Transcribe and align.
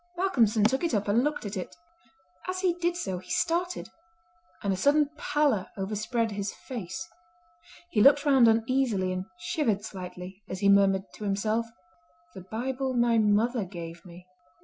Malcolmson 0.17 0.63
took 0.63 0.83
it 0.83 0.95
up 0.95 1.07
and 1.07 1.23
looked 1.23 1.45
at 1.45 1.55
it. 1.55 1.75
As 2.49 2.61
he 2.61 2.73
did 2.73 2.97
so 2.97 3.19
he 3.19 3.29
started, 3.29 3.89
and 4.63 4.73
a 4.73 4.75
sudden 4.75 5.11
pallor 5.15 5.67
overspread 5.77 6.31
his 6.31 6.51
face. 6.51 7.07
He 7.91 8.01
looked 8.01 8.25
round 8.25 8.47
uneasily 8.47 9.11
and 9.13 9.25
shivered 9.37 9.85
slightly, 9.85 10.41
as 10.49 10.61
he 10.61 10.69
murmured 10.69 11.03
to 11.13 11.23
himself: 11.23 11.67
"The 12.33 12.41
Bible 12.41 12.95
my 12.95 13.19
mother 13.19 13.63
gave 13.63 14.03
me! 14.03 14.25